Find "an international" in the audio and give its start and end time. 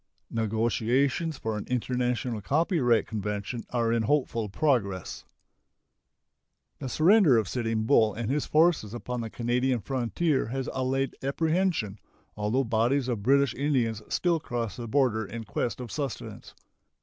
1.59-2.41